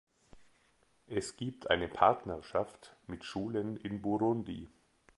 [1.05, 4.67] Es gibt eine Partnerschaft mit Schulen in Burundi.